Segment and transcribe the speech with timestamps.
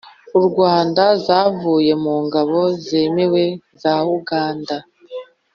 [0.37, 3.43] u rwanda zavuye mu ngabo zemewe
[3.81, 4.75] za uganda.